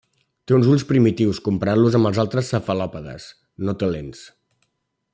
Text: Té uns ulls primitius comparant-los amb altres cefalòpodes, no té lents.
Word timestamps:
Té 0.45 0.53
uns 0.55 0.69
ulls 0.71 0.85
primitius 0.91 1.41
comparant-los 1.49 1.99
amb 1.99 2.11
altres 2.23 2.51
cefalòpodes, 2.55 3.31
no 3.69 3.77
té 3.83 3.95
lents. 3.95 4.29